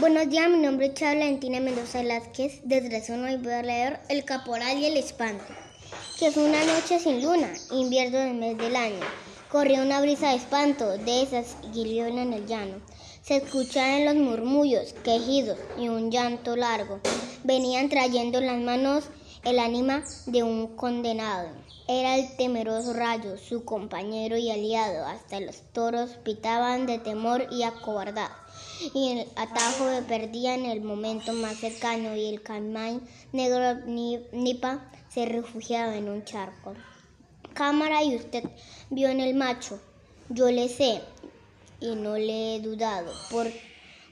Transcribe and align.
Buenos 0.00 0.28
días, 0.28 0.50
mi 0.50 0.58
nombre 0.58 0.86
es 0.86 1.00
Valentina 1.00 1.60
Mendoza 1.60 1.98
Velázquez. 1.98 2.62
Desde 2.64 3.00
Zona 3.00 3.30
y 3.30 3.36
voy 3.36 3.52
a 3.52 3.62
leer 3.62 4.00
El 4.08 4.24
Caporal 4.24 4.76
y 4.76 4.86
el 4.86 4.96
Espanto. 4.96 5.44
Que 6.18 6.26
es 6.26 6.36
una 6.36 6.64
noche 6.64 6.98
sin 6.98 7.22
luna, 7.22 7.48
invierno 7.70 8.18
del 8.18 8.34
mes 8.34 8.58
del 8.58 8.74
año. 8.74 8.98
Corrió 9.48 9.82
una 9.82 10.00
brisa 10.00 10.30
de 10.30 10.36
espanto, 10.36 10.98
de 10.98 11.22
esas 11.22 11.56
guiliona 11.72 12.22
en 12.22 12.32
el 12.32 12.44
llano. 12.44 12.82
Se 13.22 13.36
escuchaban 13.36 14.04
los 14.04 14.16
murmullos, 14.16 14.94
quejidos 15.04 15.58
y 15.78 15.88
un 15.88 16.10
llanto 16.10 16.56
largo. 16.56 16.98
Venían 17.44 17.88
trayendo 17.88 18.38
en 18.38 18.46
las 18.46 18.60
manos 18.60 19.04
el 19.44 19.58
ánima 19.58 20.02
de 20.26 20.42
un 20.42 20.74
condenado. 20.74 21.50
Era 21.86 22.16
el 22.16 22.34
temeroso 22.36 22.94
rayo, 22.94 23.36
su 23.36 23.64
compañero 23.66 24.38
y 24.38 24.50
aliado. 24.50 25.06
Hasta 25.06 25.38
los 25.40 25.60
toros 25.72 26.12
pitaban 26.24 26.86
de 26.86 26.98
temor 26.98 27.46
y 27.50 27.62
acobardado. 27.62 28.34
Y 28.94 29.10
el 29.10 29.28
atajo 29.36 29.84
perdía 30.08 30.54
en 30.54 30.64
el 30.64 30.80
momento 30.80 31.34
más 31.34 31.58
cercano 31.58 32.16
y 32.16 32.26
el 32.26 32.42
caimán 32.42 33.02
negro 33.32 33.74
nipa 33.84 34.90
se 35.10 35.26
refugiaba 35.26 35.94
en 35.96 36.08
un 36.08 36.24
charco. 36.24 36.74
Cámara 37.52 38.02
y 38.02 38.16
usted 38.16 38.44
vio 38.88 39.08
en 39.08 39.20
el 39.20 39.34
macho. 39.34 39.78
Yo 40.30 40.50
le 40.50 40.70
sé 40.70 41.02
y 41.80 41.94
no 41.96 42.16
le 42.16 42.56
he 42.56 42.60
dudado. 42.60 43.12
Por, 43.30 43.46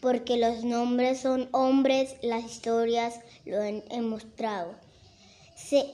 porque 0.00 0.38
los 0.38 0.64
nombres 0.64 1.20
son 1.20 1.50
hombres, 1.52 2.16
las 2.22 2.44
historias 2.44 3.20
lo 3.44 3.60
han 3.60 4.08
mostrado. 4.08 4.87
Se 5.58 5.84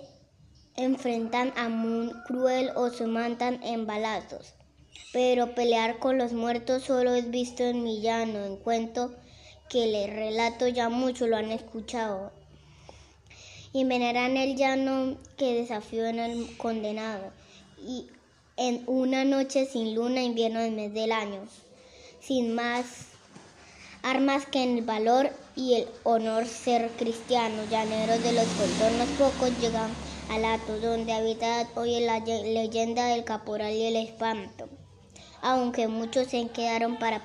enfrentan 0.77 1.53
a 1.57 1.67
un 1.67 2.13
cruel 2.27 2.71
o 2.77 2.91
se 2.91 3.07
matan 3.07 3.63
en 3.63 3.87
balazos. 3.87 4.55
Pero 5.13 5.55
pelear 5.55 5.99
con 5.99 6.19
los 6.19 6.33
muertos 6.33 6.83
solo 6.85 7.15
es 7.15 7.31
visto 7.31 7.63
en 7.63 7.83
mi 7.83 8.01
llano, 8.01 8.45
en 8.45 8.57
cuento 8.57 9.15
que 9.69 9.87
le 9.87 10.07
relato 10.07 10.69
ya 10.69 10.89
mucho 10.91 11.27
lo 11.27 11.37
han 11.37 11.51
escuchado. 11.51 12.31
Y 13.73 13.85
veneran 13.85 14.37
el 14.37 14.55
llano 14.55 15.17
que 15.37 15.55
desafió 15.55 16.07
en 16.07 16.19
el 16.19 16.57
condenado. 16.57 17.33
Y 17.79 18.07
en 18.57 18.85
una 18.87 19.25
noche 19.25 19.67
sin 19.67 19.95
luna, 19.95 20.23
invierno 20.23 20.61
del 20.61 20.73
mes 20.73 20.93
del 20.93 21.11
año, 21.11 21.43
sin 22.21 22.55
más 22.55 23.14
armas 24.05 24.45
que 24.45 24.63
en 24.63 24.77
el 24.79 24.85
valor 24.85 25.31
y 25.57 25.75
el 25.75 25.89
honor 26.03 26.47
ser 26.47 26.91
cristiano, 26.97 27.65
llaneros 27.65 28.23
de 28.23 28.33
los 28.33 28.49
contornos 28.51 29.09
pocos 29.17 29.59
llegan 29.59 29.97
al 30.29 30.45
Ato, 30.45 30.79
donde 30.79 31.15
habita 31.15 31.67
hoy 31.75 31.99
la 32.01 32.19
leyenda 32.19 33.07
del 33.07 33.25
caporal 33.25 33.73
y 33.73 33.87
el 33.87 33.97
espanto. 33.97 34.69
Aunque 35.41 35.89
muchos 35.89 36.29
se 36.29 36.47
quedaron 36.49 36.99
para 36.99 37.23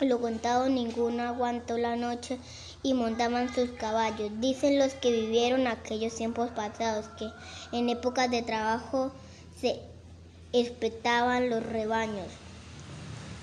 lo 0.00 0.20
contado, 0.20 0.70
ninguno 0.70 1.22
aguantó 1.22 1.76
la 1.76 1.96
noche 1.96 2.38
y 2.82 2.94
montaban 2.94 3.54
sus 3.54 3.70
caballos. 3.70 4.30
Dicen 4.40 4.78
los 4.78 4.94
que 4.94 5.12
vivieron 5.12 5.66
aquellos 5.66 6.14
tiempos 6.14 6.50
pasados 6.50 7.08
que 7.18 7.28
en 7.72 7.90
épocas 7.90 8.30
de 8.30 8.42
trabajo 8.42 9.12
se 9.60 9.80
espetaban 10.52 11.50
los 11.50 11.62
rebaños. 11.62 12.28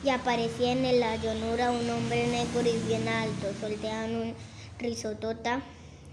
Y 0.03 0.09
aparecía 0.09 0.73
en 0.73 0.99
la 0.99 1.15
llanura 1.15 1.71
un 1.71 1.89
hombre 1.89 2.27
negro 2.27 2.61
y 2.61 2.87
bien 2.87 3.07
alto, 3.07 3.47
solteando 3.61 4.21
un 4.21 4.35
risotota, 4.77 5.61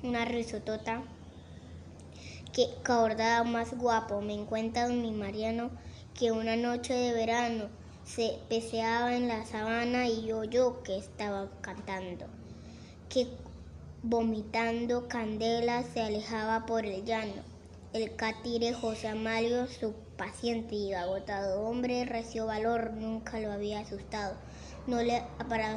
una 0.05 0.25
risotota 0.25 1.03
que 2.53 2.69
cabordaba 2.83 3.43
más 3.43 3.77
guapo. 3.77 4.21
Me 4.21 4.35
encuentra 4.35 4.87
mi 4.89 5.11
Mariano 5.11 5.71
que 6.15 6.31
una 6.31 6.55
noche 6.55 6.95
de 6.95 7.13
verano 7.13 7.65
se 8.05 8.39
peseaba 8.49 9.17
en 9.17 9.27
la 9.27 9.45
sabana 9.45 10.09
y 10.09 10.31
oyó 10.33 10.83
que 10.83 10.97
estaba 10.97 11.49
cantando, 11.61 12.27
que 13.09 13.27
vomitando 14.03 15.09
candelas 15.09 15.87
se 15.93 16.01
alejaba 16.01 16.65
por 16.65 16.87
el 16.87 17.05
llano. 17.05 17.50
El 17.93 18.15
catire 18.15 18.73
José 18.73 19.09
Amalio, 19.09 19.67
su 19.67 19.93
paciente 20.17 20.77
y 20.77 20.93
agotado 20.93 21.63
hombre, 21.63 22.05
reció 22.05 22.47
valor, 22.47 22.93
nunca 22.93 23.41
lo 23.41 23.51
había 23.51 23.81
asustado. 23.81 24.37
No 24.87 25.03
le 25.03 25.17
aparaba 25.41 25.77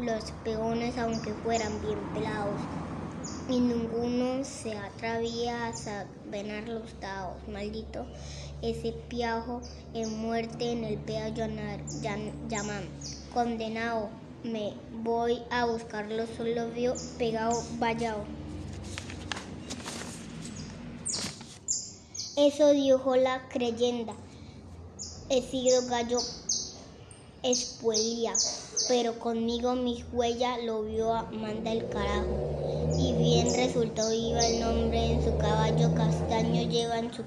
los 0.00 0.32
peones 0.42 0.98
aunque 0.98 1.34
fueran 1.34 1.80
bien 1.80 2.00
pelados 2.12 2.60
y 3.46 3.60
ninguno 3.60 4.44
se 4.44 4.76
atrevía 4.76 5.68
a 5.68 6.04
venar 6.24 6.68
los 6.68 6.98
dados. 6.98 7.36
Maldito 7.46 8.06
ese 8.60 8.92
piajo 9.08 9.62
en 9.94 10.10
muerte 10.18 10.72
en 10.72 10.82
el 10.82 10.98
pea 10.98 11.28
llaman. 11.28 12.82
Condenado, 13.32 14.10
me 14.42 14.72
voy 14.90 15.42
a 15.52 15.64
buscarlo, 15.66 16.26
solo 16.26 16.70
vio 16.70 16.96
pegado 17.18 17.62
vallado. 17.78 18.39
Eso 22.46 22.70
dijo 22.70 23.16
la 23.16 23.48
creyenda. 23.50 24.16
He 25.28 25.42
sido 25.42 25.86
gallo 25.86 26.24
espuelía, 27.42 28.40
pero 28.88 29.18
conmigo 29.18 29.74
mi 29.74 30.02
huella 30.10 30.56
lo 30.56 30.82
vio 30.84 31.12
a 31.12 31.30
manda 31.30 31.70
el 31.70 31.88
carajo 31.90 32.38
y 32.96 33.12
bien 33.14 33.52
resultó 33.52 34.10
iba 34.12 34.46
el 34.46 34.58
nombre 34.58 35.10
en 35.12 35.22
su 35.22 35.36
caballo 35.36 35.92
castaño 35.94 36.62
lleva 36.62 36.98
en 36.98 37.12
su 37.12 37.24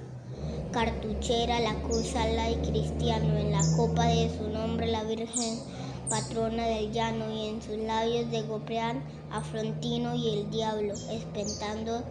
cartuchera 0.71 1.59
la 1.59 1.81
cruz 1.83 2.15
ala 2.15 2.49
y 2.49 2.57
cristiano 2.57 3.37
en 3.37 3.51
la 3.51 3.71
copa 3.71 4.07
de 4.07 4.29
su 4.35 4.49
nombre 4.49 4.87
la 4.87 5.03
Virgen 5.03 5.61
patrona 6.13 6.67
del 6.67 6.91
llano 6.91 7.31
y 7.31 7.47
en 7.47 7.59
sus 7.59 7.75
labios 7.75 8.29
de 8.29 8.43
Gopreán 8.43 9.03
a 9.31 9.41
Frontino 9.41 10.13
y 10.13 10.29
el 10.29 10.51
diablo 10.51 10.93
espantando 11.09 12.03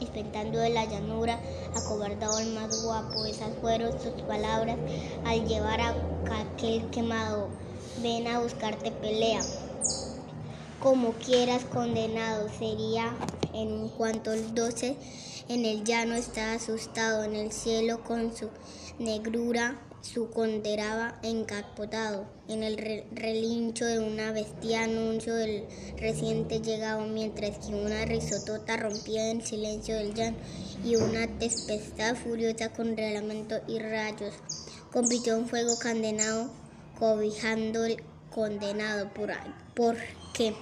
espantando 0.00 0.60
de 0.60 0.70
la 0.70 0.86
llanura 0.86 1.38
acobardado 1.76 2.38
el 2.38 2.54
más 2.54 2.82
guapo. 2.82 3.26
Esas 3.26 3.50
fueron 3.60 3.92
sus 4.00 4.22
palabras 4.22 4.78
al 5.26 5.46
llevar 5.46 5.78
a 5.82 5.94
aquel 6.40 6.88
quemado. 6.88 7.48
Ven 8.02 8.28
a 8.28 8.40
buscarte 8.40 8.92
pelea. 8.92 9.42
Como 10.82 11.12
quieras 11.12 11.62
condenado. 11.66 12.48
Sería 12.48 13.14
en 13.52 13.72
un 13.72 13.88
cuanto 13.90 14.32
el 14.32 14.54
doce. 14.54 14.96
En 15.48 15.66
el 15.66 15.84
llano 15.84 16.14
está 16.14 16.54
asustado. 16.54 17.24
En 17.24 17.36
el 17.36 17.52
cielo 17.52 18.02
con 18.04 18.34
su 18.34 18.48
negrura 18.98 19.76
su 20.02 20.30
conderaba 20.30 21.18
encapotado. 21.22 22.26
En 22.48 22.62
el 22.62 22.76
relincho 23.12 23.84
de 23.84 24.00
una 24.00 24.32
bestia 24.32 24.84
anuncio 24.84 25.34
del 25.34 25.64
reciente 25.96 26.60
llegado 26.60 27.06
mientras 27.06 27.58
que 27.58 27.74
una 27.74 28.04
risotota 28.04 28.76
rompía 28.76 29.30
el 29.30 29.42
silencio 29.42 29.96
del 29.96 30.14
llano 30.14 30.36
y 30.84 30.96
una 30.96 31.26
tempestad 31.38 32.16
furiosa 32.16 32.72
con 32.72 32.96
reglamento 32.96 33.60
y 33.68 33.78
rayos. 33.78 34.34
Compitió 34.92 35.38
un 35.38 35.46
fuego 35.46 35.78
condenado 35.80 36.50
cobijando 36.98 37.84
el 37.84 38.02
condenado 38.30 39.12
por, 39.14 39.32
porque 39.74 40.54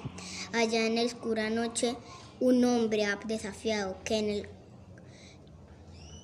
allá 0.52 0.86
en 0.86 0.96
la 0.96 1.02
oscura 1.02 1.50
noche 1.50 1.96
un 2.40 2.64
hombre 2.64 3.04
ha 3.04 3.18
desafiado 3.26 3.96
que 4.04 4.18
en 4.18 4.30
el 4.30 4.57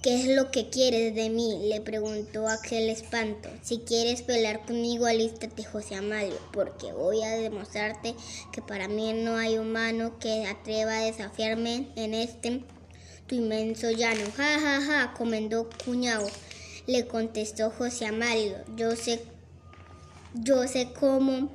¿Qué 0.04 0.20
es 0.20 0.26
lo 0.26 0.50
que 0.50 0.69
quieres 0.69 1.15
de 1.15 1.31
mí? 1.31 1.66
le 1.66 1.81
preguntó 1.81 2.47
aquel 2.47 2.91
espanto. 2.91 3.48
Si 3.62 3.78
quieres 3.78 4.20
pelear 4.20 4.66
conmigo, 4.66 5.06
alístate, 5.06 5.65
José 5.65 5.94
Amalio, 5.94 6.38
porque 6.53 6.92
voy 6.92 7.22
a 7.22 7.31
demostrarte 7.31 8.15
que 8.53 8.60
para 8.60 8.87
mí 8.87 9.15
no 9.15 9.37
hay 9.38 9.56
humano 9.56 10.19
que 10.19 10.44
atreva 10.44 10.98
a 10.98 11.04
desafiarme 11.04 11.88
en 11.97 12.12
este 12.12 12.62
tu 13.26 13.34
inmenso 13.34 13.91
llano. 13.92 14.26
Ja, 14.37 14.60
ja, 14.60 14.82
ja, 14.82 15.15
comendó 15.16 15.70
cuñado. 15.87 16.26
Le 16.86 17.06
contestó 17.06 17.71
José 17.71 18.04
Amalio. 18.04 18.59
Yo 18.76 18.97
sé 18.97 19.22
yo 20.34 20.69
sé 20.69 20.92
cómo 20.92 21.48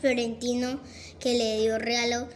Florentino 0.00 0.80
que 1.20 1.38
le 1.38 1.60
dio 1.60 1.78
regalo 1.78 2.26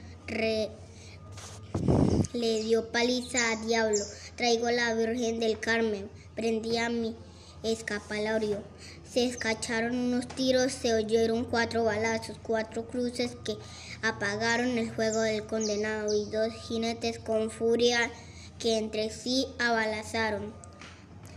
le 2.32 2.62
dio 2.62 2.92
paliza 2.92 3.50
a 3.50 3.56
diablo. 3.66 4.04
Traigo 4.40 4.70
la 4.70 4.94
Virgen 4.94 5.38
del 5.38 5.60
Carmen, 5.60 6.08
prendí 6.34 6.78
a 6.78 6.88
mi 6.88 7.14
escapalario. 7.62 8.62
Se 9.06 9.26
escacharon 9.26 9.94
unos 9.94 10.28
tiros, 10.28 10.72
se 10.72 10.94
oyeron 10.94 11.44
cuatro 11.44 11.84
balazos, 11.84 12.38
cuatro 12.42 12.86
cruces 12.88 13.36
que 13.44 13.58
apagaron 14.00 14.78
el 14.78 14.90
fuego 14.90 15.20
del 15.20 15.44
condenado 15.44 16.16
y 16.16 16.24
dos 16.30 16.54
jinetes 16.54 17.18
con 17.18 17.50
furia 17.50 18.10
que 18.58 18.78
entre 18.78 19.10
sí 19.10 19.46
abalazaron. 19.58 20.54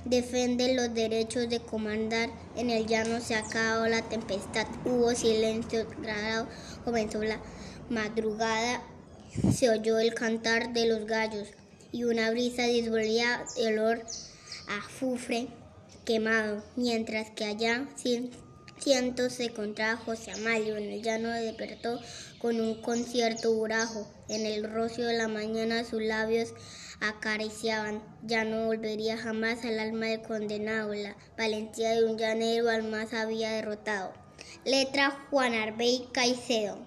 Defiende 0.05 0.73
los 0.73 0.93
derechos 0.93 1.49
de 1.49 1.59
comandar. 1.59 2.29
En 2.55 2.69
el 2.69 2.87
llano 2.87 3.19
se 3.19 3.35
acabó 3.35 3.85
la 3.85 4.01
tempestad, 4.03 4.65
hubo 4.85 5.13
silencio 5.13 5.85
grado, 6.01 6.47
comenzó 6.85 7.21
la 7.21 7.41
madrugada, 7.89 8.81
se 9.53 9.69
oyó 9.69 9.99
el 9.99 10.13
cantar 10.13 10.71
de 10.71 10.85
los 10.85 11.05
gallos 11.05 11.49
y 11.93 12.03
una 12.03 12.29
brisa 12.31 12.63
disvolvía 12.63 13.45
el 13.57 13.79
olor 13.79 14.03
a 14.67 14.81
fufre 14.89 15.47
quemado, 16.03 16.61
mientras 16.75 17.29
que 17.29 17.45
allá 17.45 17.87
sin 17.95 18.31
se 19.29 19.53
contra 19.53 19.95
José 19.95 20.31
Amalio. 20.31 20.75
En 20.75 20.89
el 20.89 21.01
llano 21.01 21.29
despertó 21.29 22.01
con 22.39 22.59
un 22.59 22.81
concierto 22.81 23.53
burajo. 23.53 24.05
En 24.27 24.45
el 24.45 24.69
rocío 24.69 25.07
de 25.07 25.13
la 25.13 25.29
mañana 25.29 25.85
sus 25.85 26.01
labios 26.01 26.53
acariciaban. 26.99 28.03
Ya 28.23 28.43
no 28.43 28.65
volvería 28.65 29.17
jamás 29.17 29.63
al 29.63 29.79
alma 29.79 30.07
de 30.07 30.21
condenado. 30.21 30.93
La 30.93 31.15
valentía 31.37 31.91
de 31.91 32.03
un 32.03 32.17
llanero 32.17 32.69
al 32.69 32.83
más 32.83 33.13
había 33.13 33.51
derrotado. 33.51 34.11
Letra 34.65 35.11
Juan 35.29 35.53
Arbey 35.53 36.09
Caicedo. 36.11 36.85